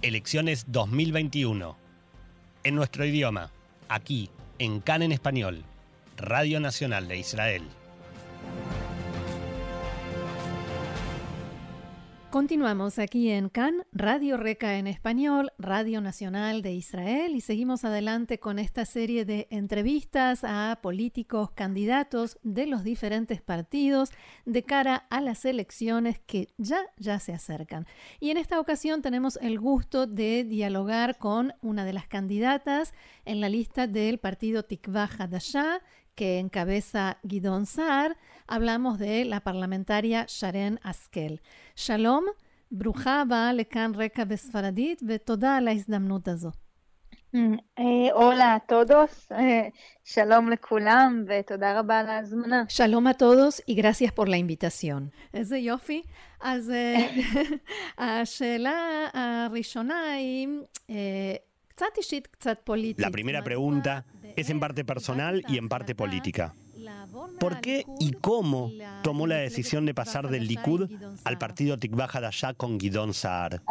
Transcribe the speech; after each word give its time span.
Elecciones 0.00 0.66
2021. 0.68 1.76
En 2.62 2.74
nuestro 2.76 3.04
idioma, 3.04 3.50
aquí, 3.88 4.30
en 4.60 4.78
CAN 4.80 5.02
en 5.02 5.10
español, 5.10 5.64
Radio 6.16 6.60
Nacional 6.60 7.08
de 7.08 7.18
Israel. 7.18 7.64
Continuamos 12.30 12.98
aquí 12.98 13.30
en 13.30 13.48
CAN, 13.48 13.86
Radio 13.90 14.36
Reca 14.36 14.76
en 14.76 14.86
español, 14.86 15.50
Radio 15.56 16.02
Nacional 16.02 16.60
de 16.60 16.74
Israel, 16.74 17.34
y 17.34 17.40
seguimos 17.40 17.86
adelante 17.86 18.38
con 18.38 18.58
esta 18.58 18.84
serie 18.84 19.24
de 19.24 19.48
entrevistas 19.50 20.44
a 20.44 20.78
políticos 20.82 21.50
candidatos 21.52 22.38
de 22.42 22.66
los 22.66 22.84
diferentes 22.84 23.40
partidos 23.40 24.10
de 24.44 24.62
cara 24.62 25.06
a 25.08 25.22
las 25.22 25.46
elecciones 25.46 26.18
que 26.18 26.48
ya, 26.58 26.80
ya 26.98 27.18
se 27.18 27.32
acercan. 27.32 27.86
Y 28.20 28.28
en 28.30 28.36
esta 28.36 28.60
ocasión 28.60 29.00
tenemos 29.00 29.38
el 29.40 29.58
gusto 29.58 30.06
de 30.06 30.44
dialogar 30.44 31.16
con 31.16 31.54
una 31.62 31.86
de 31.86 31.94
las 31.94 32.08
candidatas 32.08 32.92
en 33.24 33.40
la 33.40 33.48
lista 33.48 33.86
del 33.86 34.18
partido 34.18 34.64
Tikva 34.64 35.08
Hadashah, 35.18 35.80
que 36.17 36.39
encabeza 36.39 37.17
Guidón 37.23 37.65
Saar, 37.65 38.11
hablamos 38.47 38.99
de 38.99 39.25
la 39.25 39.39
parlamentaria 39.39 40.25
Sharen 40.27 40.79
Askel. 40.83 41.39
Shalom, 41.75 42.23
ברוכה 42.71 43.21
הבאה 43.21 43.53
לכאן 43.53 43.91
רקע 43.95 44.23
בספרדית, 44.23 45.01
ותודה 45.07 45.55
על 45.55 45.67
ההזדמנות 45.67 46.27
הזו. 46.27 46.49
הולה 48.13 48.57
todos, 48.71 49.31
שלום 50.03 50.49
לכולם, 50.49 51.25
ותודה 51.27 51.79
רבה 51.79 51.99
על 51.99 52.09
ההזמנה. 52.09 52.63
שלום 52.69 53.07
a 53.07 53.13
todos 53.13 53.61
y 53.67 53.75
gracias 53.81 54.11
por 54.11 54.27
la 54.27 54.37
invitación. 54.37 55.09
איזה 55.33 55.57
יופי. 55.57 56.01
אז 56.41 56.71
השאלה 57.97 59.07
הראשונה 59.13 60.11
היא 60.11 60.47
קצת 61.67 61.85
אישית, 61.97 62.27
קצת 62.27 62.57
פוליטית. 62.63 63.05
La 63.05 63.09
primera 63.09 63.41
pregunta 63.43 64.16
es 64.40 64.50
en 64.50 64.60
parte 64.60 64.84
personal 64.84 65.42
y 65.48 65.58
en 65.58 65.68
parte 65.68 65.94
política. 65.94 66.54
¿Por 67.40 67.60
qué 67.60 67.84
y 67.98 68.12
cómo 68.12 68.70
tomó 69.02 69.26
la 69.26 69.36
decisión 69.36 69.84
de 69.84 69.94
pasar 69.94 70.28
del 70.28 70.46
Likud 70.46 70.90
al 71.24 71.38
partido 71.38 71.78
Tikva 71.78 72.04
Hadashah 72.06 72.54
con 72.54 72.78
Guidón 72.78 73.14
Saar? 73.14 73.62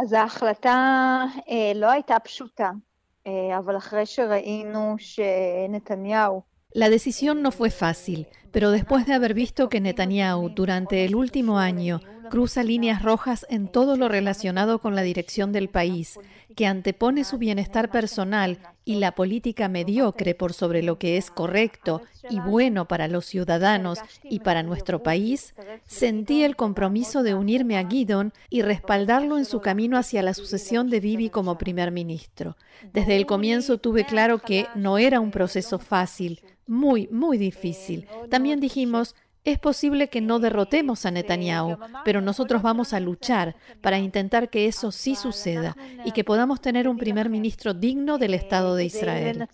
La 6.71 6.89
decisión 6.89 7.41
no 7.41 7.51
fue 7.51 7.69
fácil, 7.69 8.27
pero 8.51 8.71
después 8.71 9.05
de 9.05 9.13
haber 9.13 9.33
visto 9.33 9.69
que 9.69 9.79
Netanyahu 9.81 10.49
durante 10.49 11.05
el 11.05 11.15
último 11.15 11.59
año 11.59 12.01
cruza 12.29 12.63
líneas 12.63 13.01
rojas 13.03 13.45
en 13.49 13.67
todo 13.67 13.97
lo 13.97 14.07
relacionado 14.07 14.79
con 14.79 14.95
la 14.95 15.01
dirección 15.01 15.51
del 15.51 15.69
país, 15.69 16.19
que 16.55 16.65
antepone 16.65 17.23
su 17.23 17.37
bienestar 17.37 17.89
personal 17.91 18.57
y 18.83 18.95
la 18.95 19.13
política 19.13 19.69
mediocre 19.69 20.33
por 20.33 20.53
sobre 20.53 20.81
lo 20.81 20.97
que 20.97 21.17
es 21.17 21.29
correcto 21.29 22.01
y 22.29 22.39
bueno 22.39 22.87
para 22.87 23.07
los 23.07 23.25
ciudadanos 23.25 23.99
y 24.23 24.39
para 24.39 24.63
nuestro 24.63 25.03
país, 25.03 25.53
sentí 25.85 26.43
el 26.43 26.55
compromiso 26.55 27.23
de 27.23 27.33
unirme 27.33 27.77
a 27.77 27.83
Guidon 27.83 28.33
y 28.49 28.61
respaldarlo 28.61 29.37
en 29.37 29.45
su 29.45 29.61
camino 29.61 29.97
hacia 29.97 30.23
la 30.23 30.33
sucesión 30.33 30.89
de 30.89 30.99
Bibi 30.99 31.29
como 31.29 31.57
primer 31.57 31.91
ministro. 31.91 32.57
Desde 32.93 33.15
el 33.15 33.25
comienzo 33.25 33.77
tuve 33.77 34.05
claro 34.05 34.39
que 34.39 34.67
no 34.75 34.97
era 34.97 35.19
un 35.19 35.31
proceso 35.31 35.79
fácil, 35.79 36.41
muy, 36.67 37.07
muy 37.09 37.37
difícil. 37.37 38.07
También 38.29 38.59
dijimos, 38.59 39.15
es 39.46 39.58
posible 39.58 40.08
que 40.08 40.20
no 40.20 40.38
derrotemos 40.38 41.04
a 41.04 41.10
Netanyahu, 41.10 41.76
pero 42.04 42.20
nosotros 42.20 42.62
vamos 42.62 42.92
a 42.92 43.00
luchar 43.00 43.56
para 43.80 43.98
intentar 43.98 44.50
que 44.50 44.66
eso 44.66 44.92
sí 44.92 45.16
suceda 45.16 45.76
y 46.04 46.12
que 46.12 46.22
podamos 46.22 46.60
tener 46.60 46.88
un 46.88 46.96
primer 46.96 47.28
ministro 47.28 47.74
digno 47.74 48.18
del 48.18 48.34
Estado 48.34 48.76
de 48.76 48.84
Israel. 48.84 49.48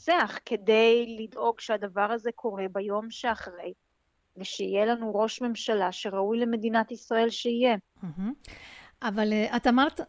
ושיהיה 4.41 4.85
לנו 4.85 5.15
ראש 5.15 5.43
ממשלה 5.43 5.93
שראוי 5.93 6.39
למדינת 6.39 6.91
ישראל 6.91 7.31
שיהיה. 7.31 7.77
אבל 9.03 9.33
את 9.57 9.67
אמרת 9.67 10.01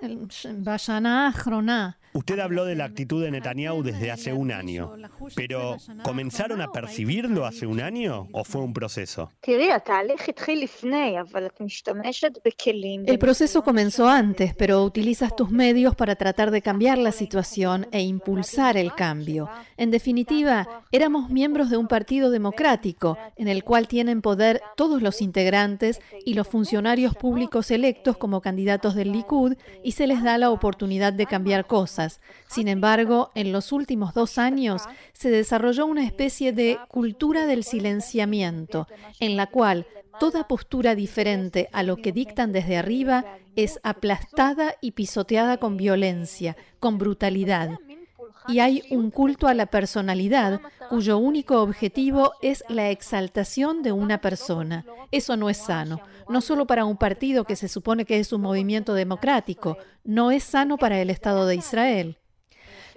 בשנה 0.63 1.25
האחרונה 1.25 1.89
Usted 2.16 2.38
habló 2.38 2.64
de 2.64 2.76
la 2.76 2.84
actitud 2.84 3.24
de 3.24 3.32
Netanyahu 3.32 3.82
desde 3.82 4.12
hace 4.12 4.32
un 4.32 4.52
año, 4.52 4.92
pero 5.34 5.78
¿comenzaron 6.04 6.60
a 6.60 6.70
percibirlo 6.70 7.44
hace 7.44 7.66
un 7.66 7.80
año 7.80 8.28
o 8.30 8.44
fue 8.44 8.60
un 8.60 8.72
proceso? 8.72 9.32
El 13.06 13.18
proceso 13.18 13.64
comenzó 13.64 14.08
antes, 14.08 14.54
pero 14.54 14.84
utilizas 14.84 15.34
tus 15.34 15.50
medios 15.50 15.96
para 15.96 16.14
tratar 16.14 16.52
de 16.52 16.62
cambiar 16.62 16.98
la 16.98 17.10
situación 17.10 17.88
e 17.90 18.02
impulsar 18.02 18.76
el 18.76 18.94
cambio. 18.94 19.50
En 19.76 19.90
definitiva, 19.90 20.84
éramos 20.92 21.30
miembros 21.30 21.68
de 21.68 21.78
un 21.78 21.88
partido 21.88 22.30
democrático 22.30 23.18
en 23.34 23.48
el 23.48 23.64
cual 23.64 23.88
tienen 23.88 24.22
poder 24.22 24.62
todos 24.76 25.02
los 25.02 25.20
integrantes 25.20 26.00
y 26.24 26.34
los 26.34 26.46
funcionarios 26.46 27.16
públicos 27.16 27.72
electos 27.72 28.16
como 28.16 28.40
candidatos 28.40 28.94
del 28.94 29.10
Likud 29.10 29.56
y 29.82 29.92
se 29.92 30.06
les 30.06 30.22
da 30.22 30.38
la 30.38 30.50
oportunidad 30.50 31.12
de 31.12 31.26
cambiar 31.26 31.66
cosas 31.66 32.03
sin 32.48 32.68
embargo, 32.68 33.30
en 33.34 33.52
los 33.52 33.72
últimos 33.72 34.14
dos 34.14 34.38
años 34.38 34.82
se 35.12 35.30
desarrolló 35.30 35.86
una 35.86 36.04
especie 36.04 36.52
de 36.52 36.78
cultura 36.88 37.46
del 37.46 37.64
silenciamiento, 37.64 38.86
en 39.20 39.36
la 39.36 39.46
cual 39.46 39.86
toda 40.18 40.46
postura 40.46 40.94
diferente 40.94 41.68
a 41.72 41.82
lo 41.82 41.96
que 41.96 42.12
dictan 42.12 42.52
desde 42.52 42.76
arriba 42.76 43.24
es 43.56 43.80
aplastada 43.82 44.74
y 44.80 44.92
pisoteada 44.92 45.58
con 45.58 45.76
violencia, 45.76 46.56
con 46.80 46.98
brutalidad. 46.98 47.78
Y 48.48 48.58
hay 48.60 48.82
un 48.90 49.10
culto 49.10 49.48
a 49.48 49.54
la 49.54 49.66
personalidad 49.66 50.60
cuyo 50.90 51.18
único 51.18 51.62
objetivo 51.62 52.32
es 52.42 52.62
la 52.68 52.90
exaltación 52.90 53.82
de 53.82 53.92
una 53.92 54.20
persona. 54.20 54.84
Eso 55.10 55.36
no 55.36 55.48
es 55.48 55.56
sano, 55.56 56.00
no 56.28 56.40
solo 56.40 56.66
para 56.66 56.84
un 56.84 56.96
partido 56.96 57.44
que 57.44 57.56
se 57.56 57.68
supone 57.68 58.04
que 58.04 58.18
es 58.18 58.32
un 58.32 58.42
movimiento 58.42 58.94
democrático, 58.94 59.78
no 60.04 60.30
es 60.30 60.44
sano 60.44 60.76
para 60.76 61.00
el 61.00 61.10
Estado 61.10 61.46
de 61.46 61.56
Israel. 61.56 62.18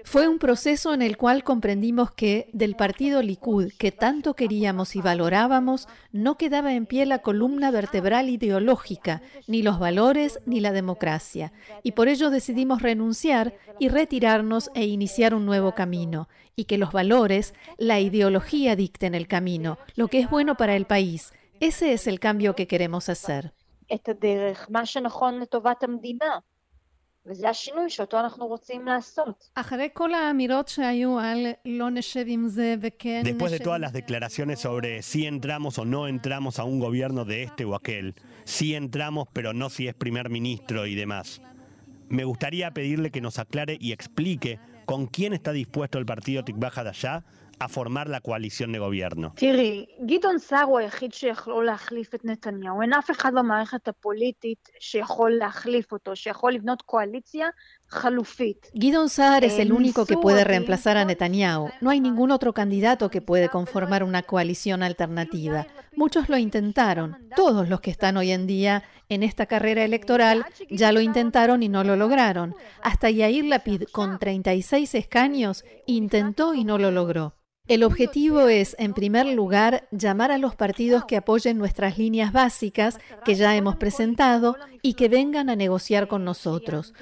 Fue 0.03 0.27
un 0.27 0.39
proceso 0.39 0.93
en 0.93 1.01
el 1.01 1.17
cual 1.17 1.43
comprendimos 1.43 2.11
que 2.11 2.49
del 2.53 2.75
partido 2.75 3.21
Likud, 3.21 3.71
que 3.77 3.91
tanto 3.91 4.35
queríamos 4.35 4.95
y 4.95 5.01
valorábamos, 5.01 5.87
no 6.11 6.37
quedaba 6.37 6.73
en 6.73 6.85
pie 6.85 7.05
la 7.05 7.19
columna 7.19 7.71
vertebral 7.71 8.29
ideológica, 8.29 9.21
ni 9.47 9.61
los 9.61 9.79
valores, 9.79 10.39
ni 10.45 10.59
la 10.59 10.71
democracia. 10.71 11.51
Y 11.83 11.93
por 11.93 12.07
ello 12.07 12.29
decidimos 12.29 12.81
renunciar 12.81 13.53
y 13.79 13.89
retirarnos 13.89 14.71
e 14.75 14.85
iniciar 14.85 15.33
un 15.33 15.45
nuevo 15.45 15.73
camino, 15.73 16.29
y 16.55 16.65
que 16.65 16.77
los 16.77 16.91
valores, 16.91 17.53
la 17.77 17.99
ideología 17.99 18.75
dicten 18.75 19.15
el 19.15 19.27
camino, 19.27 19.77
lo 19.95 20.07
que 20.07 20.19
es 20.19 20.29
bueno 20.29 20.55
para 20.55 20.75
el 20.75 20.85
país. 20.85 21.33
Ese 21.59 21.93
es 21.93 22.07
el 22.07 22.19
cambio 22.19 22.55
que 22.55 22.67
queremos 22.67 23.09
hacer. 23.09 23.53
Después 33.23 33.51
de 33.51 33.59
todas 33.59 33.79
las 33.79 33.93
declaraciones 33.93 34.59
sobre 34.59 35.01
si 35.01 35.25
entramos 35.25 35.77
o 35.77 35.85
no 35.85 36.07
entramos 36.07 36.59
a 36.59 36.63
un 36.63 36.79
gobierno 36.79 37.25
de 37.25 37.43
este 37.43 37.65
o 37.65 37.75
aquel, 37.75 38.15
si 38.45 38.75
entramos 38.75 39.27
pero 39.33 39.53
no 39.53 39.69
si 39.69 39.87
es 39.87 39.95
primer 39.95 40.29
ministro 40.29 40.85
y 40.85 40.95
demás, 40.95 41.41
me 42.09 42.23
gustaría 42.23 42.71
pedirle 42.71 43.11
que 43.11 43.21
nos 43.21 43.39
aclare 43.39 43.77
y 43.79 43.91
explique 43.91 44.59
con 44.85 45.07
quién 45.07 45.33
está 45.33 45.51
dispuesto 45.51 45.97
el 45.97 46.05
partido 46.05 46.45
Tikbaja 46.45 46.83
de 46.83 46.89
allá 46.89 47.25
a 47.58 47.68
formar 47.68 48.08
la 48.08 48.20
coalición 48.20 48.72
de 48.72 48.78
gobierno. 48.78 49.32
גדעון 50.06 50.38
סער 50.38 50.64
הוא 50.64 50.78
היחיד 50.78 51.12
שיכול 51.12 51.64
להחליף 51.64 52.14
את 52.14 52.24
נתניהו. 52.24 52.82
אין 52.82 52.92
אף 52.92 53.10
אחד 53.10 53.32
במערכת 53.34 53.88
הפוליטית 53.88 54.68
שיכול 54.80 55.30
להחליף 55.30 55.92
אותו, 55.92 56.16
שיכול 56.16 56.52
לבנות 56.52 56.82
קואליציה 56.82 57.46
חלופית. 57.88 58.70
Guidon 58.74 59.08
Saar 59.08 59.44
es 59.44 59.58
el 59.58 59.72
único 59.72 60.06
que 60.06 60.16
puede 60.16 60.44
reemplazar 60.44 60.96
a 60.96 61.04
Netanyahu. 61.04 61.70
No 61.80 61.90
hay 61.90 62.00
ningún 62.00 62.30
otro 62.30 62.52
candidato 62.52 63.10
que 63.10 63.20
puede 63.20 63.48
conformar 63.48 64.02
una 64.02 64.22
coalición 64.22 64.82
alternativa. 64.82 65.66
Muchos 65.94 66.28
lo 66.28 66.38
intentaron. 66.38 67.08
Todos 67.36 67.68
los 67.68 67.80
que 67.80 67.90
están 67.90 68.16
hoy 68.16 68.30
en 68.32 68.46
día 68.46 68.82
en 69.08 69.22
esta 69.22 69.44
carrera 69.46 69.84
electoral 69.84 70.44
ya 70.70 70.90
lo 70.90 71.00
intentaron 71.00 71.62
y 71.62 71.68
no 71.68 71.84
lo 71.84 71.96
lograron. 71.96 72.54
Hasta 72.82 73.10
Yair 73.10 73.44
Lapid, 73.44 73.82
con 73.92 74.18
36 74.18 74.94
escaños, 74.94 75.64
intentó 75.86 76.54
y 76.54 76.64
no 76.64 76.78
lo 76.78 76.90
logró. 76.90 77.34
El 77.67 77.83
objetivo 77.83 78.47
es, 78.47 78.75
en 78.79 78.93
primer 78.93 79.25
lugar, 79.25 79.87
llamar 79.91 80.31
a 80.31 80.37
los 80.37 80.55
partidos 80.55 81.03
que 81.05 81.17
apoyen 81.17 81.57
nuestras 81.57 81.97
líneas 81.97 82.31
básicas 82.31 82.97
que 83.25 83.35
ya 83.35 83.55
hemos 83.57 83.75
presentado 83.75 84.55
y 84.81 84.93
que 84.93 85.09
vengan 85.09 85.49
a 85.49 85.55
negociar 85.55 86.07
con 86.07 86.23
nosotros. 86.23 86.93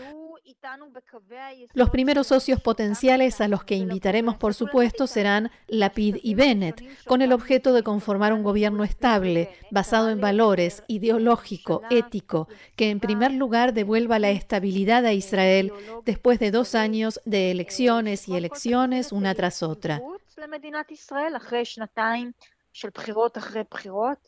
Los 1.74 1.92
primeros 1.92 2.28
socios 2.28 2.60
potenciales 2.60 3.40
a 3.42 3.48
los 3.48 3.64
que 3.64 3.76
invitaremos, 3.76 4.36
por 4.38 4.56
supuesto, 4.56 5.06
serán 5.06 5.52
Lapid 5.68 6.18
y 6.24 6.34
Bennett, 6.34 6.82
con 7.06 7.22
el 7.22 7.34
objeto 7.34 7.72
de 7.72 7.84
conformar 7.84 8.34
un 8.34 8.42
gobierno 8.42 8.84
estable, 8.84 9.50
basado 9.70 10.10
en 10.10 10.20
valores, 10.20 10.84
ideológico, 10.88 11.84
ético, 11.92 12.48
que 12.76 12.90
en 12.90 13.00
primer 13.00 13.34
lugar 13.34 13.74
devuelva 13.74 14.18
la 14.18 14.32
estabilidad 14.32 15.06
a 15.06 15.14
Israel 15.14 15.72
después 16.06 16.40
de 16.40 16.50
dos 16.50 16.74
años 16.74 17.22
de 17.26 17.52
elecciones 17.52 18.28
y 18.28 18.36
elecciones 18.36 19.12
una 19.12 19.36
tras 19.36 19.62
otra. 19.62 20.02
למדינת 20.38 20.92
ישראל 20.92 21.38
אחרי 21.38 21.66
שנתיים 21.66 22.32
של 22.74 22.90
בחירות 22.94 23.38
אחרי 23.38 23.62
בחירות. 23.72 24.28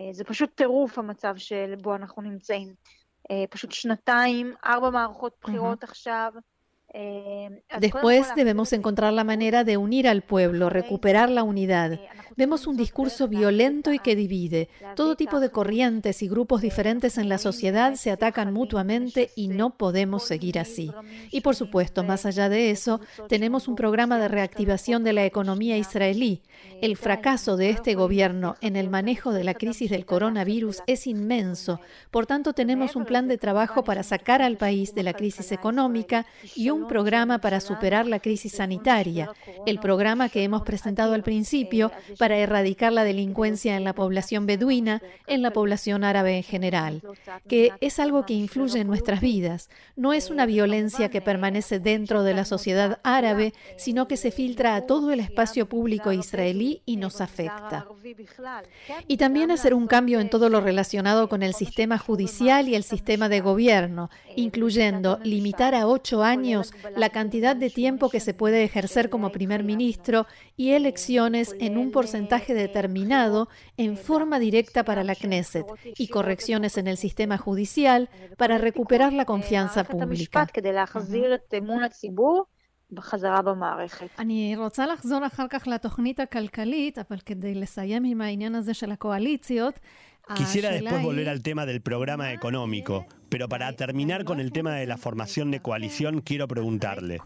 אה, 0.00 0.12
זה 0.12 0.24
פשוט 0.24 0.50
טירוף 0.54 0.98
המצב 0.98 1.34
שבו 1.36 1.94
אנחנו 1.94 2.22
נמצאים. 2.22 2.74
אה, 3.30 3.44
פשוט 3.50 3.72
שנתיים, 3.72 4.54
ארבע 4.64 4.90
מערכות 4.90 5.32
בחירות 5.40 5.84
mm-hmm. 5.84 5.86
עכשיו. 5.86 6.32
Después 7.80 8.28
debemos 8.34 8.72
encontrar 8.72 9.12
la 9.12 9.24
manera 9.24 9.64
de 9.64 9.76
unir 9.76 10.08
al 10.08 10.22
pueblo, 10.22 10.70
recuperar 10.70 11.30
la 11.30 11.42
unidad. 11.42 11.92
Eh, 11.92 12.08
Vemos 12.38 12.68
un 12.68 12.76
discurso 12.76 13.26
violento 13.26 13.92
y 13.92 13.98
que 13.98 14.14
divide. 14.14 14.68
Todo 14.94 15.16
tipo 15.16 15.40
de 15.40 15.50
corrientes 15.50 16.22
y 16.22 16.28
grupos 16.28 16.60
diferentes 16.60 17.18
en 17.18 17.28
la 17.28 17.36
sociedad 17.36 17.96
se 17.96 18.12
atacan 18.12 18.52
mutuamente 18.52 19.30
y 19.34 19.48
no 19.48 19.70
podemos 19.70 20.22
seguir 20.22 20.60
así. 20.60 20.92
Y 21.32 21.40
por 21.40 21.56
supuesto, 21.56 22.04
más 22.04 22.26
allá 22.26 22.48
de 22.48 22.70
eso, 22.70 23.00
tenemos 23.28 23.66
un 23.66 23.74
programa 23.74 24.20
de 24.20 24.28
reactivación 24.28 25.02
de 25.02 25.14
la 25.14 25.24
economía 25.24 25.78
israelí. 25.78 26.42
El 26.80 26.96
fracaso 26.96 27.56
de 27.56 27.70
este 27.70 27.96
gobierno 27.96 28.54
en 28.60 28.76
el 28.76 28.88
manejo 28.88 29.32
de 29.32 29.42
la 29.42 29.54
crisis 29.54 29.90
del 29.90 30.06
coronavirus 30.06 30.82
es 30.86 31.08
inmenso. 31.08 31.80
Por 32.12 32.26
tanto, 32.26 32.52
tenemos 32.52 32.94
un 32.94 33.04
plan 33.04 33.26
de 33.26 33.36
trabajo 33.36 33.82
para 33.82 34.04
sacar 34.04 34.42
al 34.42 34.58
país 34.58 34.94
de 34.94 35.02
la 35.02 35.12
crisis 35.12 35.50
económica 35.50 36.24
y 36.54 36.70
un 36.70 36.77
un 36.78 36.88
programa 36.88 37.40
para 37.40 37.60
superar 37.60 38.06
la 38.06 38.20
crisis 38.20 38.52
sanitaria, 38.52 39.30
el 39.66 39.78
programa 39.80 40.28
que 40.28 40.44
hemos 40.44 40.62
presentado 40.62 41.14
al 41.14 41.22
principio 41.22 41.90
para 42.18 42.36
erradicar 42.36 42.92
la 42.92 43.04
delincuencia 43.04 43.76
en 43.76 43.84
la 43.84 43.94
población 43.94 44.46
beduina, 44.46 45.02
en 45.26 45.42
la 45.42 45.52
población 45.52 46.04
árabe 46.04 46.36
en 46.36 46.42
general, 46.42 47.02
que 47.48 47.72
es 47.80 47.98
algo 47.98 48.24
que 48.24 48.34
influye 48.34 48.80
en 48.80 48.86
nuestras 48.86 49.20
vidas. 49.20 49.70
No 49.96 50.12
es 50.12 50.30
una 50.30 50.46
violencia 50.46 51.10
que 51.10 51.20
permanece 51.20 51.80
dentro 51.80 52.22
de 52.22 52.34
la 52.34 52.44
sociedad 52.44 53.00
árabe, 53.02 53.54
sino 53.76 54.06
que 54.06 54.16
se 54.16 54.30
filtra 54.30 54.76
a 54.76 54.86
todo 54.86 55.10
el 55.12 55.20
espacio 55.20 55.68
público 55.68 56.12
israelí 56.12 56.82
y 56.86 56.96
nos 56.96 57.20
afecta. 57.20 57.86
Y 59.06 59.16
también 59.16 59.50
hacer 59.50 59.74
un 59.74 59.86
cambio 59.86 60.20
en 60.20 60.30
todo 60.30 60.48
lo 60.48 60.60
relacionado 60.60 61.28
con 61.28 61.42
el 61.42 61.54
sistema 61.54 61.98
judicial 61.98 62.68
y 62.68 62.74
el 62.74 62.84
sistema 62.84 63.28
de 63.28 63.40
gobierno, 63.40 64.10
incluyendo 64.36 65.18
limitar 65.24 65.74
a 65.74 65.86
ocho 65.86 66.22
años 66.22 66.67
la 66.96 67.10
cantidad 67.10 67.56
de 67.56 67.70
tiempo 67.70 68.10
que 68.10 68.20
se 68.20 68.34
puede 68.34 68.64
ejercer 68.64 69.10
como 69.10 69.30
primer 69.30 69.64
ministro 69.64 70.26
y 70.56 70.70
elecciones 70.70 71.54
en 71.58 71.78
un 71.78 71.90
porcentaje 71.90 72.54
determinado 72.54 73.48
en 73.76 73.96
forma 73.96 74.38
directa 74.38 74.84
para 74.84 75.04
la 75.04 75.14
Knesset 75.14 75.66
y 75.96 76.08
correcciones 76.08 76.78
en 76.78 76.86
el 76.86 76.96
sistema 76.96 77.38
judicial 77.38 78.08
para 78.36 78.58
recuperar 78.58 79.12
la 79.12 79.24
confianza 79.24 79.84
pública. 79.84 80.48
Quisiera 90.36 90.70
después 90.70 91.02
volver 91.02 91.28
al 91.28 91.42
tema 91.42 91.66
del 91.66 91.80
programa 91.80 92.32
económico, 92.32 93.06
pero 93.28 93.48
para 93.48 93.72
terminar 93.72 94.24
con 94.24 94.40
el 94.40 94.52
tema 94.52 94.74
de 94.74 94.86
la 94.86 94.96
formación 94.96 95.50
de 95.50 95.60
coalición, 95.60 96.20
quiero 96.20 96.48
preguntarle, 96.48 97.20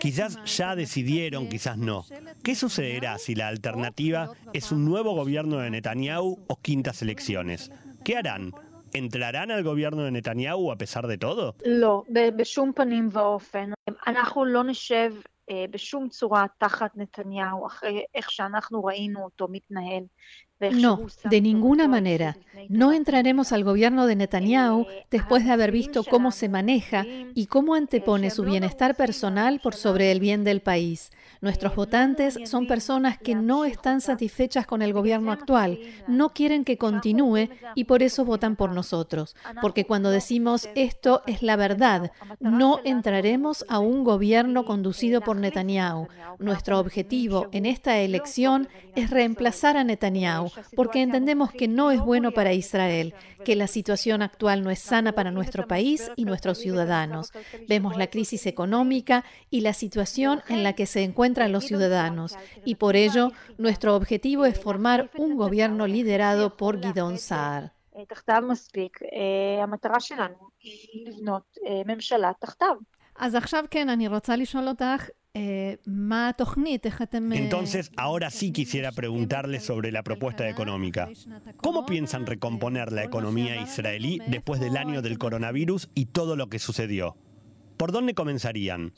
quizás 0.00 0.42
ya 0.44 0.74
decidieron, 0.76 1.48
quizás 1.48 1.78
no, 1.78 2.04
¿qué 2.42 2.54
sucederá 2.54 3.18
si 3.18 3.34
la 3.34 3.48
alternativa 3.48 4.32
es 4.52 4.72
un 4.72 4.84
nuevo 4.84 5.14
gobierno 5.14 5.58
de 5.58 5.70
Netanyahu 5.70 6.44
o 6.46 6.56
quintas 6.56 7.02
elecciones? 7.02 7.70
¿Qué 8.04 8.16
harán? 8.16 8.52
¿Entrarán 8.92 9.50
al 9.50 9.62
gobierno 9.62 10.02
de 10.04 10.10
Netanyahu 10.10 10.70
a 10.72 10.76
pesar 10.76 11.06
de 11.06 11.18
todo? 11.18 11.56
No, 11.66 12.04
de 20.60 21.40
ninguna 21.40 21.88
manera. 21.88 22.36
No 22.68 22.92
entraremos 22.92 23.52
al 23.52 23.64
gobierno 23.64 24.06
de 24.06 24.16
Netanyahu 24.16 24.86
después 25.10 25.44
de 25.44 25.52
haber 25.52 25.70
visto 25.70 26.02
cómo 26.04 26.32
se 26.32 26.48
maneja 26.48 27.06
y 27.34 27.46
cómo 27.46 27.74
antepone 27.74 28.30
su 28.30 28.42
bienestar 28.42 28.96
personal 28.96 29.60
por 29.60 29.74
sobre 29.74 30.10
el 30.10 30.20
bien 30.20 30.44
del 30.44 30.60
país. 30.60 31.10
Nuestros 31.40 31.76
votantes 31.76 32.36
son 32.46 32.66
personas 32.66 33.16
que 33.16 33.36
no 33.36 33.64
están 33.64 34.00
satisfechas 34.00 34.66
con 34.66 34.82
el 34.82 34.92
gobierno 34.92 35.30
actual, 35.30 35.78
no 36.08 36.30
quieren 36.30 36.64
que 36.64 36.78
continúe 36.78 37.48
y 37.76 37.84
por 37.84 38.02
eso 38.02 38.24
votan 38.24 38.56
por 38.56 38.72
nosotros. 38.72 39.36
Porque 39.60 39.84
cuando 39.84 40.10
decimos 40.10 40.68
esto 40.74 41.22
es 41.26 41.42
la 41.42 41.54
verdad, 41.54 42.10
no 42.40 42.80
entraremos 42.84 43.64
a 43.68 43.78
un 43.78 44.02
gobierno 44.02 44.64
conducido 44.64 45.20
por 45.20 45.36
Netanyahu. 45.36 46.08
Nuestro 46.40 46.80
objetivo 46.80 47.46
en 47.52 47.66
esta 47.66 47.98
elección 47.98 48.68
es 48.96 49.10
reemplazar 49.10 49.76
a 49.76 49.84
Netanyahu 50.56 50.76
porque 50.76 51.02
entendemos 51.02 51.52
que 51.52 51.68
no 51.68 51.90
es 51.90 52.00
bueno 52.00 52.32
para 52.32 52.52
Israel, 52.52 53.14
que 53.44 53.56
la 53.56 53.66
situación 53.66 54.22
actual 54.22 54.62
no 54.62 54.70
es 54.70 54.78
sana 54.78 55.12
para 55.12 55.30
nuestro 55.30 55.66
país 55.66 56.10
y 56.16 56.24
nuestros 56.24 56.58
ciudadanos. 56.58 57.32
Vemos 57.68 57.96
la 57.96 58.08
crisis 58.08 58.46
económica 58.46 59.24
y 59.50 59.60
la 59.60 59.72
situación 59.72 60.42
en 60.48 60.62
la 60.62 60.72
que 60.74 60.86
se 60.86 61.02
encuentran 61.02 61.52
los 61.52 61.64
ciudadanos, 61.64 62.36
y 62.64 62.76
por 62.76 62.96
ello 62.96 63.32
nuestro 63.58 63.96
objetivo 63.96 64.44
es 64.44 64.58
formar 64.58 65.10
un 65.16 65.36
gobierno 65.36 65.86
liderado 65.86 66.56
por 66.56 66.80
Guidón 66.80 67.18
Saar. 67.18 67.72
Eh, 75.34 75.78
Entonces, 77.44 77.92
ahora 77.96 78.30
sí 78.30 78.50
quisiera 78.52 78.92
preguntarle 78.92 79.60
sobre 79.60 79.92
la 79.92 80.02
propuesta 80.02 80.48
económica. 80.48 81.08
¿Cómo 81.58 81.86
piensan 81.86 82.26
recomponer 82.26 82.92
la 82.92 83.04
economía 83.04 83.60
israelí 83.60 84.20
después 84.26 84.60
del 84.60 84.76
año 84.76 85.02
del 85.02 85.18
coronavirus 85.18 85.90
y 85.94 86.06
todo 86.06 86.34
lo 86.36 86.48
que 86.48 86.58
sucedió? 86.58 87.16
¿Por 87.76 87.92
dónde 87.92 88.14
comenzarían? 88.14 88.92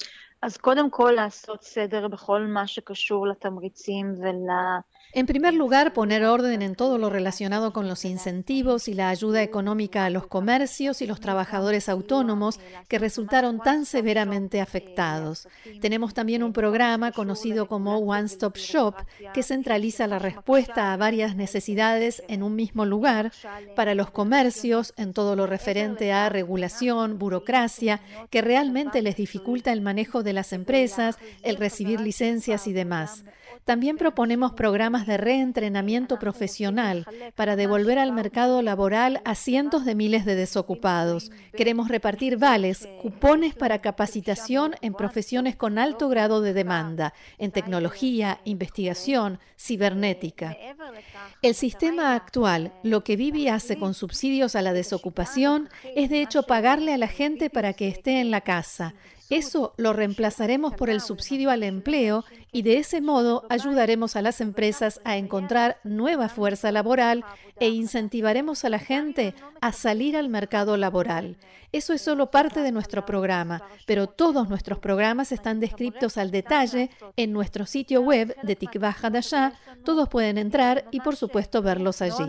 En 5.13 5.27
primer 5.27 5.55
lugar, 5.55 5.93
poner 5.93 6.25
orden 6.25 6.63
en 6.63 6.77
todo 6.77 6.97
lo 6.97 7.11
relacionado 7.11 7.73
con 7.73 7.89
los 7.89 8.05
incentivos 8.05 8.87
y 8.87 8.95
la 8.95 9.09
ayuda 9.09 9.43
económica 9.43 10.05
a 10.05 10.11
los 10.11 10.29
comercios 10.29 11.03
y 11.03 11.07
los 11.07 11.19
trabajadores 11.19 11.89
autónomos 11.89 12.61
que 12.87 13.01
resultaron 13.01 13.59
tan 13.59 13.87
severamente 13.87 14.61
afectados. 14.61 15.49
Tenemos 15.81 16.15
también 16.15 16.45
un 16.45 16.53
programa 16.53 17.11
conocido 17.11 17.67
como 17.67 17.99
One 17.99 18.27
Stop 18.27 18.57
Shop 18.57 18.95
que 19.35 19.43
centraliza 19.43 20.07
la 20.07 20.21
respuesta 20.21 20.93
a 20.93 20.97
varias 20.97 21.35
necesidades 21.35 22.23
en 22.29 22.45
un 22.45 22.55
mismo 22.55 22.87
lugar 22.87 23.33
para 23.75 23.97
los 23.97 24.13
comercios 24.13 24.95
en 24.97 25.13
todo 25.13 25.35
lo 25.35 25.49
referente 25.49 26.13
a 26.13 26.29
regulación, 26.29 27.19
burocracia, 27.19 28.01
que 28.31 28.43
realmente 28.43 29.03
les 29.03 29.17
dificulta 29.17 29.73
el 29.73 29.81
manejo 29.81 30.23
de 30.23 30.30
las 30.33 30.53
empresas, 30.53 31.17
el 31.43 31.57
recibir 31.57 32.01
licencias 32.01 32.67
y 32.67 32.73
demás. 32.73 33.25
También 33.65 33.97
proponemos 33.97 34.53
programas 34.53 35.07
de 35.07 35.17
reentrenamiento 35.17 36.19
profesional 36.19 37.07
para 37.35 37.57
devolver 37.57 37.99
al 37.99 38.13
mercado 38.13 38.63
laboral 38.63 39.21
a 39.25 39.35
cientos 39.35 39.85
de 39.85 39.95
miles 39.95 40.25
de 40.25 40.35
desocupados. 40.35 41.31
Queremos 41.57 41.89
repartir 41.89 42.37
vales, 42.37 42.89
cupones 43.01 43.55
para 43.55 43.81
capacitación 43.81 44.75
en 44.81 44.95
profesiones 44.95 45.57
con 45.57 45.79
alto 45.79 46.09
grado 46.09 46.41
de 46.41 46.53
demanda, 46.53 47.15
en 47.39 47.51
tecnología, 47.51 48.41
investigación, 48.45 49.39
cibernética. 49.59 50.57
El 51.43 51.55
sistema 51.55 52.15
actual, 52.15 52.73
lo 52.83 53.05
que 53.05 53.17
Vivi 53.17 53.49
hace 53.49 53.79
con 53.79 53.95
subsidios 53.95 54.57
a 54.57 54.63
la 54.63 54.73
desocupación, 54.73 55.69
es 55.95 56.11
de 56.11 56.23
hecho 56.23 56.43
pagarle 56.43 56.95
a 56.95 56.99
la 56.99 57.09
gente 57.09 57.51
para 57.51 57.73
que 57.73 57.89
esté 57.89 58.21
en 58.21 58.31
la 58.31 58.41
casa. 58.41 58.95
Eso 59.31 59.75
lo 59.77 59.93
reemplazaremos 59.93 60.75
por 60.75 60.91
el 60.91 61.01
subsidio 61.01 61.51
al 61.51 61.63
empleo 61.63 62.25
y 62.53 62.63
de 62.63 62.79
ese 62.79 63.01
modo 63.01 63.45
ayudaremos 63.49 64.17
a 64.17 64.23
las 64.23 64.41
empresas 64.41 65.01
a 65.05 65.17
encontrar 65.17 65.79
nueva 65.85 66.29
fuerza 66.29 66.73
laboral 66.73 67.25
e 67.59 67.69
incentivaremos 67.69 68.65
a 68.65 68.71
la 68.71 68.79
gente 68.79 69.35
a 69.61 69.73
salir 69.73 70.17
al 70.17 70.29
mercado 70.29 70.77
laboral. 70.77 71.37
Eso 71.73 71.93
es 71.93 72.03
solo 72.03 72.31
parte 72.31 72.63
de 72.63 72.73
nuestro 72.73 73.07
programa, 73.07 73.63
pero 73.87 74.09
todos 74.09 74.49
nuestros 74.49 74.79
programas 74.81 75.31
están 75.31 75.61
descritos 75.61 76.19
al 76.19 76.33
detalle 76.33 76.91
en 77.17 77.33
nuestro 77.33 77.65
sitio 77.65 78.01
web 78.01 78.35
de 78.43 78.57
Tikva 78.57 78.91
Hadashah. 79.01 79.53
Todos 79.85 80.09
pueden 80.09 80.37
entrar 80.37 80.87
y 80.91 81.01
por 81.01 81.15
supuesto 81.15 81.63
verlos 81.63 82.03
allí. 82.03 82.25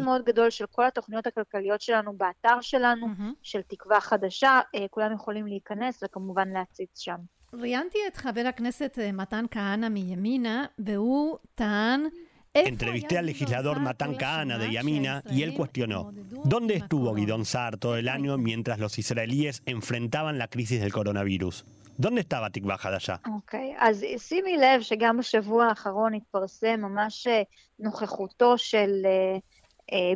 Entrevisté 12.53 13.17
al 13.17 13.25
legislador 13.25 13.79
Matan 13.79 14.15
Kahana 14.15 14.58
de 14.58 14.72
Yamina 14.72 15.24
y 15.29 15.43
él 15.43 15.53
cuestionó, 15.53 16.12
¿dónde 16.43 16.75
estuvo 16.75 17.13
Guidón 17.13 17.46
Saar 17.46 17.77
todo 17.77 17.98
el 17.98 18.10
año 18.10 18.38
mientras 18.38 18.79
los 18.79 18.98
israelíes 19.00 19.63
enfrentaban 19.65 20.38
la 20.38 20.48
crisis 20.48 20.81
del 20.81 20.91
coronavirus? 20.91 21.65
¿Dónde 21.98 22.22
estaba 22.22 22.50
תקווה 22.50 22.77
חדשה? 22.77 23.15
אוקיי, 23.27 23.75
אז 23.77 24.05
שימי 24.17 24.58
לב 24.58 24.81
שגם 24.81 25.17
בשבוע 25.17 25.65
האחרון 25.65 26.13
התפרסם 26.13 26.81
ממש 26.81 27.27
נוכחותו 27.79 28.58
של 28.58 29.05
Eh, 29.05 29.41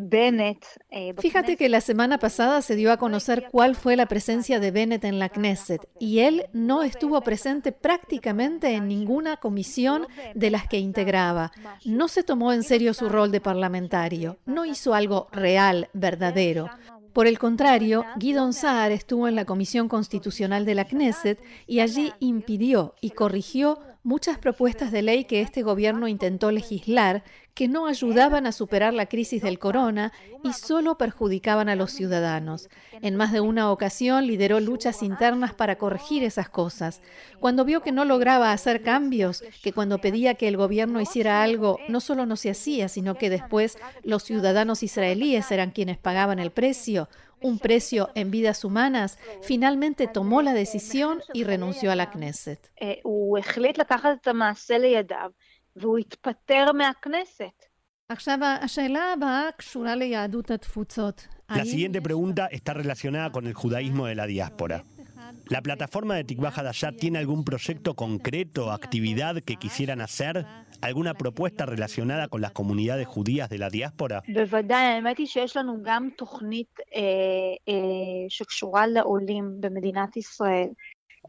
Bennett. 0.02 0.66
Eh, 0.90 1.14
Fíjate 1.20 1.58
que 1.58 1.70
la 1.70 1.82
semana 1.82 2.18
pasada 2.18 2.62
se 2.62 2.76
dio 2.76 2.92
a 2.92 2.98
conocer 2.98 3.50
cuál 3.52 3.76
fue 3.76 3.96
la 3.96 4.06
presencia 4.06 4.60
de 4.60 4.72
Bennett 4.72 5.04
en 5.04 5.20
la 5.20 5.30
Knesset 5.30 5.88
y 6.00 6.20
él 6.20 6.46
no 6.54 6.84
estuvo 6.84 7.20
presente 7.22 7.72
prácticamente 7.72 8.74
en 8.74 8.88
ninguna 8.88 9.38
comisión 9.38 10.08
de 10.34 10.50
las 10.50 10.68
que 10.68 10.80
integraba. 10.80 11.52
No 11.84 12.08
se 12.08 12.24
tomó 12.24 12.54
en 12.54 12.64
serio 12.64 12.94
su 12.94 13.10
rol 13.10 13.32
de 13.32 13.42
parlamentario, 13.42 14.38
no 14.46 14.66
hizo 14.66 14.94
algo 14.94 15.28
real, 15.32 15.90
verdadero. 15.94 16.70
Por 17.16 17.28
el 17.28 17.40
contrario, 17.40 18.04
Guidon 18.18 18.52
Saar 18.52 18.92
estuvo 18.92 19.30
en 19.30 19.36
la 19.36 19.46
Comisión 19.46 19.88
Constitucional 19.88 20.66
de 20.66 20.76
la 20.76 20.84
Knesset 20.84 21.42
y 21.66 21.80
allí 21.80 22.12
impidió 22.20 22.94
y 23.00 23.12
corrigió 23.12 23.80
muchas 24.06 24.38
propuestas 24.38 24.92
de 24.92 25.02
ley 25.02 25.26
que 25.26 25.42
este 25.42 25.64
gobierno 25.64 26.08
intentó 26.08 26.52
legislar 26.52 27.24
que 27.56 27.68
no 27.68 27.88
ayudaban 27.88 28.46
a 28.46 28.52
superar 28.52 28.94
la 28.94 29.08
crisis 29.08 29.42
del 29.42 29.58
corona 29.58 30.12
y 30.44 30.54
solo 30.54 30.98
perjudicaban 30.98 31.70
a 31.70 31.76
los 31.76 31.92
ciudadanos. 31.92 32.70
En 33.02 33.16
más 33.16 33.32
de 33.32 33.40
una 33.40 33.72
ocasión 33.72 34.28
lideró 34.28 34.60
luchas 34.60 35.02
internas 35.02 35.56
para 35.56 35.78
corregir 35.78 36.24
esas 36.24 36.50
cosas. 36.50 37.02
Cuando 37.40 37.66
vio 37.66 37.82
que 37.82 37.92
no 37.92 38.06
lograba 38.06 38.52
hacer 38.52 38.84
cambios, 38.84 39.44
que 39.64 39.74
cuando 39.74 40.00
pedía 40.00 40.36
que 40.36 40.50
el 40.50 40.58
gobierno 40.58 41.02
hiciera 41.02 41.42
algo 41.42 41.80
no 41.88 42.00
solo 42.00 42.28
no 42.28 42.36
se 42.36 42.52
hacía, 42.52 42.90
sino 42.90 43.16
que 43.16 43.32
después 43.32 43.78
los 44.04 44.24
ciudadanos 44.24 44.84
israelíes 44.84 45.50
eran 45.50 45.72
quienes 45.72 45.98
pagaban 45.98 46.38
el 46.38 46.52
precio, 46.52 47.10
un 47.42 47.60
precio 47.60 48.10
en 48.16 48.32
vidas 48.32 48.64
humanas, 48.64 49.18
finalmente 49.42 50.08
tomó 50.08 50.42
la 50.42 50.54
decisión 50.54 51.22
y 51.34 51.44
renunció 51.44 51.92
a 51.92 51.96
la 51.96 52.10
Knesset. 52.12 52.72
Eh, 52.76 53.02
la 61.48 61.66
siguiente 61.66 62.02
pregunta 62.02 62.48
está 62.48 62.74
relacionada 62.74 63.32
con 63.32 63.48
el 63.48 63.54
judaísmo 63.54 64.08
de 64.08 64.16
la 64.16 64.26
diáspora. 64.26 64.84
¿La 65.48 65.62
plataforma 65.62 66.16
de 66.16 66.24
Tikva 66.24 66.50
Hadashah 66.50 66.92
tiene 66.94 67.20
algún 67.20 67.44
proyecto 67.44 67.94
concreto, 67.94 68.72
actividad 68.72 69.42
que 69.42 69.56
quisieran 69.56 70.02
hacer? 70.02 70.46
¿Alguna 70.82 71.14
propuesta 71.14 71.66
relacionada 71.66 72.28
con 72.28 72.42
las 72.42 72.52
comunidades 72.52 73.08
judías 73.08 73.50
de 73.50 73.58
la 73.58 73.70
diáspora? 73.70 74.24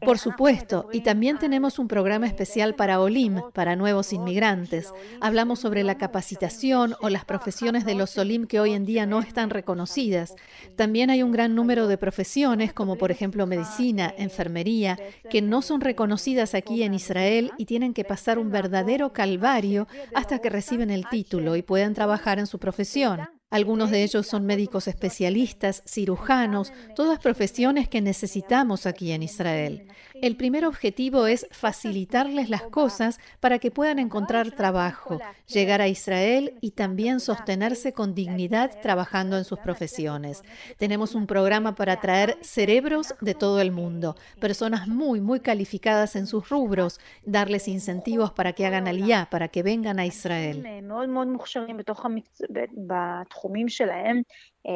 Por 0.01 0.19
supuesto, 0.19 0.89
y 0.91 1.01
también 1.01 1.37
tenemos 1.39 1.79
un 1.79 1.87
programa 1.87 2.27
especial 2.27 2.75
para 2.75 2.99
OLIM, 2.99 3.41
para 3.53 3.75
nuevos 3.75 4.13
inmigrantes. 4.13 4.93
Hablamos 5.21 5.59
sobre 5.59 5.83
la 5.83 5.97
capacitación 5.97 6.95
o 7.01 7.09
las 7.09 7.25
profesiones 7.25 7.85
de 7.85 7.95
los 7.95 8.17
OLIM 8.17 8.47
que 8.47 8.59
hoy 8.59 8.73
en 8.73 8.85
día 8.85 9.05
no 9.05 9.19
están 9.19 9.49
reconocidas. 9.49 10.35
También 10.75 11.09
hay 11.09 11.23
un 11.23 11.31
gran 11.31 11.55
número 11.55 11.87
de 11.87 11.97
profesiones, 11.97 12.73
como 12.73 12.97
por 12.97 13.11
ejemplo 13.11 13.47
medicina, 13.47 14.13
enfermería, 14.17 14.97
que 15.29 15.41
no 15.41 15.61
son 15.61 15.81
reconocidas 15.81 16.53
aquí 16.53 16.83
en 16.83 16.93
Israel 16.93 17.51
y 17.57 17.65
tienen 17.65 17.93
que 17.93 18.03
pasar 18.03 18.39
un 18.39 18.51
verdadero 18.51 19.13
calvario 19.13 19.87
hasta 20.13 20.39
que 20.39 20.49
reciben 20.49 20.91
el 20.91 21.07
título 21.09 21.55
y 21.55 21.61
puedan 21.61 21.93
trabajar 21.93 22.39
en 22.39 22.47
su 22.47 22.59
profesión. 22.59 23.36
Algunos 23.49 23.91
de 23.91 24.03
ellos 24.03 24.27
son 24.27 24.45
médicos 24.45 24.89
especialistas, 24.89 25.81
cirujanos, 25.87 26.73
todas 26.97 27.19
profesiones 27.19 27.87
que 27.87 28.01
necesitamos 28.01 28.85
aquí 28.85 29.13
en 29.13 29.23
Israel. 29.23 29.87
El 30.21 30.35
primer 30.35 30.65
objetivo 30.65 31.27
es 31.27 31.47
facilitarles 31.51 32.49
las 32.49 32.63
cosas 32.63 33.21
para 33.39 33.59
que 33.59 33.71
puedan 33.71 33.99
encontrar 33.99 34.51
trabajo, 34.51 35.19
llegar 35.47 35.79
a 35.79 35.87
Israel 35.87 36.55
y 36.59 36.71
también 36.71 37.21
sostenerse 37.21 37.93
con 37.93 38.13
dignidad 38.13 38.81
trabajando 38.81 39.37
en 39.37 39.45
sus 39.45 39.59
profesiones. 39.59 40.43
Tenemos 40.77 41.15
un 41.15 41.25
programa 41.25 41.73
para 41.75 42.01
traer 42.01 42.37
cerebros 42.41 43.15
de 43.21 43.33
todo 43.33 43.61
el 43.61 43.71
mundo, 43.71 44.17
personas 44.41 44.89
muy, 44.89 45.21
muy 45.21 45.39
calificadas 45.39 46.17
en 46.17 46.27
sus 46.27 46.49
rubros, 46.49 46.99
darles 47.23 47.69
incentivos 47.69 48.33
para 48.33 48.51
que 48.51 48.65
hagan 48.65 48.89
aliyah, 48.89 49.29
para 49.29 49.47
que 49.47 49.63
vengan 49.63 49.99
a 49.99 50.05
Israel. 50.05 50.65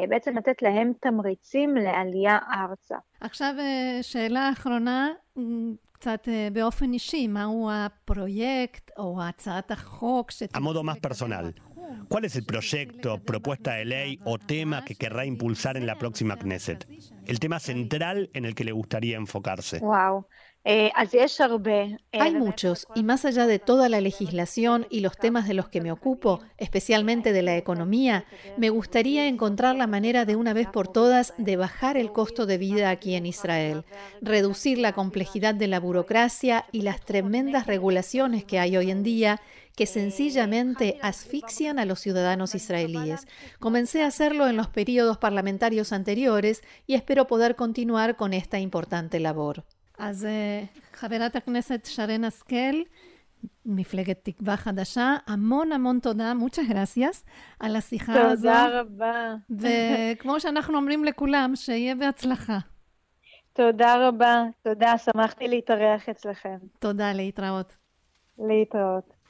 בעצם 0.10 0.38
לתת 0.38 0.62
להם 0.62 0.91
תמריצים 1.01 1.75
לעלייה 1.75 2.38
ארצה. 2.53 2.96
עכשיו 3.22 3.53
שאלה 4.01 4.50
אחרונה, 4.53 5.10
קצת 5.91 6.27
באופן 6.53 6.94
אישי, 6.94 7.27
מהו 7.27 7.70
הפרויקט 7.72 8.91
או 8.98 9.24
הצעת 9.24 9.72
החוק 9.72 10.32
A 10.32 10.60
modo 10.60 10.84
más 10.84 11.00
personal. 11.00 11.53
¿Cuál 12.10 12.25
es 12.25 12.36
el 12.36 12.46
proyecto, 12.46 13.10
propuesta 13.32 13.74
de 13.74 13.86
ley 13.86 14.20
o 14.24 14.38
tema 14.38 14.84
que 14.86 14.96
querrá 14.96 15.25
impulsar 15.25 15.77
en 15.77 15.86
la 15.86 15.96
próxima 15.96 16.38
Knesset? 16.38 16.88
El 17.25 17.39
tema 17.39 17.60
central 17.60 18.30
en 18.34 18.46
el 18.46 18.56
que 18.56 18.63
le 18.63 18.72
gustaría 18.72 19.18
enfocarse. 19.18 19.80
Wow. 19.80 20.25
Eh, 20.63 20.91
eh, 20.94 22.01
Hay 22.20 22.36
muchos, 22.36 22.86
y 22.94 23.01
más 23.01 23.25
allá 23.25 23.48
de 23.48 23.58
toda 23.58 23.89
la 23.89 24.00
legislación 24.00 24.86
y 24.91 25.00
los 25.00 25.18
temas 25.18 25.48
de 25.48 25.56
los 25.56 25.70
que 25.70 25.82
me 25.82 25.91
ocupo, 25.91 26.41
especialmente 26.58 27.34
de 27.34 27.41
la 27.41 27.58
economía, 27.58 28.25
me 28.58 28.70
gustaría 28.70 29.27
encontrar 29.27 29.75
la 29.75 29.88
manera 29.88 30.24
de 30.25 30.36
una 30.36 30.53
vez 30.53 30.68
por 30.68 30.88
todas 30.88 31.34
de 31.39 31.56
bajar 31.56 31.98
el 31.98 32.12
costo 32.12 32.46
de 32.46 32.60
vida 32.60 32.91
aquí 32.91 33.15
en 33.15 33.25
Israel, 33.25 33.86
reducir 34.22 34.77
la 34.77 34.94
complejidad 34.94 35.56
de 35.56 35.68
la 35.68 35.80
burocracia 35.80 36.65
y 36.72 36.84
las 36.84 37.01
tremendas 37.01 37.65
regulaciones 37.65 38.44
que 38.44 38.60
hay 38.60 38.77
hoy 38.77 38.91
en 38.91 39.01
día 39.01 39.41
que 39.75 39.88
sencillamente 39.88 41.00
asfixian 41.01 41.80
a 41.80 41.86
los 41.86 42.00
ciudadanos 42.00 42.53
israelíes. 42.53 43.25
Comencé 43.60 44.03
a 44.03 44.08
hacerlo 44.08 44.48
en 44.48 44.58
los 44.58 44.68
periodos 44.68 45.18
parlamentarios 45.18 45.91
anteriores 45.91 46.62
y 46.86 46.94
espero 46.94 47.25
poder 47.25 47.56
continuar 47.56 48.15
con 48.15 48.34
esta 48.34 48.60
importante 48.60 49.20
labor. 49.20 49.63
אז 50.01 50.27
חברת 50.93 51.36
הכנסת 51.36 51.86
שרן 51.86 52.24
השכל, 52.24 52.75
מפלגת 53.65 54.20
תקווה 54.24 54.58
חדשה, 54.58 55.15
המון 55.27 55.72
המון 55.72 56.00
תודה, 56.00 56.34
מוצ'ה 56.34 56.62
גרסיאס, 56.70 57.25
על 57.60 57.75
השיחה 57.75 58.13
תודה 58.13 58.31
הזו. 58.31 58.41
תודה 58.41 58.79
רבה. 58.79 59.36
וכמו 59.50 60.39
שאנחנו 60.39 60.77
אומרים 60.77 61.05
לכולם, 61.05 61.51
שיהיה 61.55 61.96
בהצלחה. 61.96 62.58
תודה 63.53 64.08
רבה, 64.08 64.43
תודה, 64.63 64.98
שמחתי 64.98 65.48
להתארח 65.48 66.10
אצלכם. 66.10 66.58
תודה, 66.79 67.13
להתראות. 67.13 67.75
להתראות. 68.39 69.21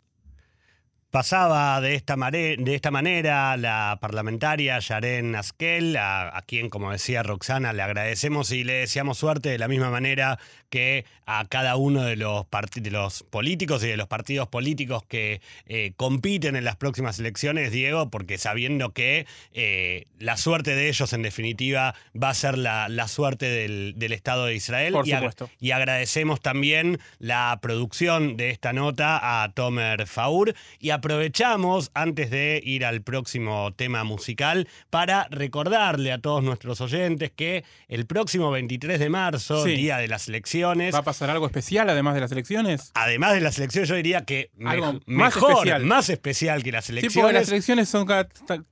Pasaba 1.11 1.81
de 1.81 1.95
esta, 1.95 2.15
de 2.15 2.73
esta 2.73 2.89
manera 2.89 3.57
la 3.57 3.97
parlamentaria 3.99 4.79
Yaren 4.79 5.35
Askel, 5.35 5.97
a, 5.97 6.41
quien, 6.47 6.69
como 6.69 6.89
decía 6.89 7.21
Roxana, 7.21 7.73
le 7.73 7.81
agradecemos 7.81 8.49
y 8.53 8.63
le 8.63 8.75
deseamos 8.75 9.17
suerte 9.17 9.49
de 9.49 9.57
la 9.57 9.67
misma 9.67 9.89
manera 9.89 10.39
que 10.69 11.03
a 11.25 11.45
cada 11.49 11.75
uno 11.75 12.03
de 12.03 12.15
los, 12.15 12.45
de 12.75 12.91
los 12.91 13.23
políticos 13.23 13.83
y 13.83 13.87
de 13.87 13.97
los 13.97 14.07
partidos 14.07 14.47
políticos 14.47 15.03
que 15.05 15.41
eh, 15.65 15.91
compiten 15.97 16.55
en 16.55 16.63
las 16.63 16.77
próximas 16.77 17.19
elecciones, 17.19 17.73
Diego, 17.73 18.09
porque 18.09 18.37
sabiendo 18.37 18.93
que 18.93 19.27
eh, 19.51 20.05
la 20.17 20.37
suerte 20.37 20.75
de 20.75 20.87
ellos, 20.87 21.11
en 21.11 21.23
definitiva, 21.23 21.93
va 22.21 22.29
a 22.29 22.33
ser 22.33 22.57
la, 22.57 22.87
suerte 23.09 23.47
del, 23.47 24.11
Estado 24.13 24.45
de 24.45 24.55
Israel. 24.55 24.93
Por 24.93 25.07
y, 25.07 25.11
supuesto. 25.11 25.49
y 25.59 25.71
agradecemos 25.71 26.39
también 26.39 26.99
la 27.19 27.59
producción 27.61 28.37
de 28.37 28.49
esta 28.49 28.71
nota 28.71 29.43
a 29.43 29.51
Tomer 29.51 30.07
Faur 30.07 30.55
y 30.79 30.91
a 30.91 31.00
aprovechamos, 31.01 31.89
antes 31.95 32.29
de 32.29 32.61
ir 32.63 32.85
al 32.85 33.01
próximo 33.01 33.73
tema 33.73 34.03
musical, 34.03 34.67
para 34.91 35.27
recordarle 35.31 36.11
a 36.11 36.19
todos 36.19 36.43
nuestros 36.43 36.79
oyentes 36.79 37.31
que 37.35 37.63
el 37.87 38.05
próximo 38.05 38.51
23 38.51 38.99
de 38.99 39.09
marzo, 39.09 39.63
día 39.63 39.97
de 39.97 40.07
las 40.07 40.27
elecciones. 40.27 40.93
¿Va 40.93 40.99
a 40.99 41.03
pasar 41.03 41.31
algo 41.31 41.47
especial 41.47 41.89
además 41.89 42.13
de 42.13 42.21
las 42.21 42.31
elecciones? 42.31 42.91
Además 42.93 43.33
de 43.33 43.41
las 43.41 43.57
elecciones, 43.57 43.89
yo 43.89 43.95
diría 43.95 44.25
que 44.25 44.51
algo 44.63 44.93
más 45.07 45.35
mejor, 45.35 45.53
especial. 45.53 45.85
más 45.85 46.09
especial 46.09 46.61
que 46.61 46.71
las 46.71 46.87
elecciones. 46.91 47.13
Sí, 47.13 47.19
porque 47.19 47.33
las 47.33 47.49
elecciones 47.49 47.89
son 47.89 48.07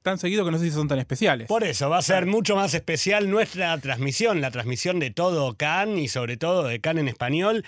tan 0.03 0.19
seguido 0.19 0.45
que 0.45 0.51
no 0.51 0.59
sé 0.59 0.65
si 0.65 0.71
son 0.71 0.87
tan 0.87 0.99
especiales. 0.99 1.47
Por 1.47 1.63
eso, 1.63 1.89
va 1.89 1.97
a 1.97 2.03
ser 2.03 2.27
mucho 2.27 2.55
más 2.55 2.75
especial 2.75 3.27
nuestra 3.31 3.75
transmisión, 3.79 4.39
la 4.39 4.51
transmisión 4.51 4.99
de 4.99 5.09
todo 5.09 5.57
CAN 5.57 5.97
y 5.97 6.07
sobre 6.09 6.37
todo 6.37 6.65
de 6.65 6.79
CAN 6.79 6.99
en 6.99 7.07
español 7.07 7.65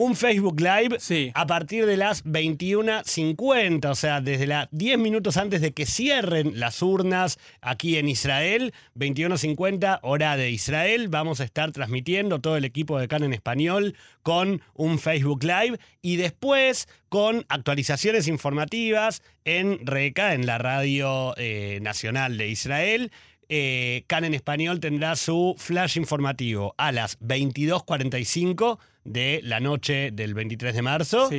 un 0.00 0.16
Facebook 0.16 0.58
Live 0.58 0.96
a 1.34 1.46
partir 1.46 1.84
de 1.84 1.98
las 1.98 2.24
21.50, 2.24 3.84
o 3.84 3.94
sea, 3.94 4.22
desde 4.22 4.46
las 4.46 4.66
10 4.70 4.98
minutos 4.98 5.36
antes 5.36 5.60
de 5.60 5.72
que 5.72 5.84
cierren 5.84 6.58
las 6.58 6.80
urnas 6.80 7.38
aquí 7.60 7.98
en 7.98 8.08
Israel, 8.08 8.72
21.50 8.96 9.98
hora 10.00 10.38
de 10.38 10.52
Israel, 10.52 11.08
vamos 11.08 11.40
a 11.40 11.44
estar 11.44 11.70
transmitiendo 11.72 12.40
todo 12.40 12.56
el 12.56 12.64
equipo 12.64 12.98
de 12.98 13.08
CAN 13.08 13.24
en 13.24 13.34
español 13.34 13.94
con 14.22 14.62
un 14.72 14.98
Facebook 14.98 15.44
Live 15.44 15.78
y 16.00 16.16
después 16.16 16.88
con 17.10 17.44
actualizaciones 17.50 18.26
informativas 18.26 19.22
en 19.44 19.86
RECA, 19.86 20.32
en 20.32 20.46
la 20.46 20.56
radio 20.56 21.34
eh, 21.36 21.78
nacional 21.82 22.38
de 22.38 22.48
Israel. 22.48 23.12
Eh, 23.50 24.04
CAN 24.06 24.24
en 24.24 24.32
español 24.32 24.80
tendrá 24.80 25.14
su 25.14 25.56
flash 25.58 25.98
informativo 25.98 26.74
a 26.78 26.90
las 26.90 27.20
22.45 27.20 28.78
de 29.04 29.40
la 29.42 29.60
noche 29.60 30.10
del 30.12 30.34
23 30.34 30.74
de 30.74 30.82
marzo. 30.82 31.30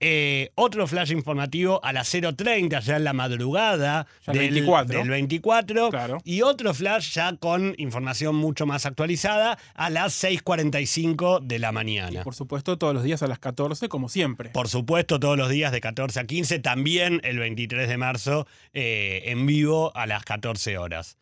Eh, 0.00 0.50
otro 0.54 0.86
flash 0.86 1.12
informativo 1.12 1.82
a 1.84 1.92
las 1.92 2.12
0.30, 2.12 2.80
ya 2.80 2.96
en 2.96 3.04
la 3.04 3.12
madrugada 3.12 4.06
del, 4.26 5.08
24. 5.08 6.20
Y 6.24 6.42
otro 6.42 6.74
flash 6.74 7.12
ya 7.14 7.36
con 7.36 7.74
información 7.78 8.36
mucho 8.36 8.66
más 8.66 8.86
actualizada 8.86 9.58
a 9.74 9.90
las 9.90 10.22
6.45 10.22 11.40
de 11.40 11.58
la 11.58 11.72
mañana. 11.72 12.22
por 12.22 12.34
supuesto, 12.34 12.76
todos 12.76 12.94
los 12.94 13.02
días 13.02 13.22
a 13.22 13.26
las 13.26 13.38
14, 13.38 13.88
como 13.88 14.08
siempre. 14.08 14.50
Por 14.50 14.68
supuesto, 14.68 15.20
todos 15.20 15.38
los 15.38 15.48
días 15.48 15.72
de 15.72 15.80
14 15.80 16.20
a 16.20 16.24
15, 16.24 16.58
también 16.58 17.20
el 17.24 17.38
23 17.38 17.88
de 17.88 17.96
marzo 17.96 18.46
eh, 18.72 19.22
en 19.26 19.46
vivo 19.46 19.96
a 19.96 20.06
las 20.06 20.24
14 20.24 20.78
horas. 20.78 21.16